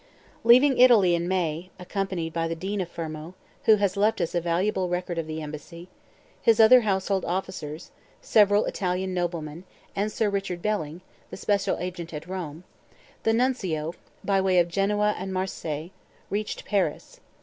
[0.43, 4.41] Leaving Italy in May, accompanied by the Dean of Fermo, who has left us a
[4.41, 5.89] valuable record of the embassy,
[6.41, 9.63] his other household officers, several Italian noblemen,
[9.95, 12.63] and Sir Richard Belling, the special agent at Rome,
[13.21, 13.93] the Nuncio,
[14.23, 15.91] by way of Genoa and Marseilles,
[16.31, 17.19] reached Paris.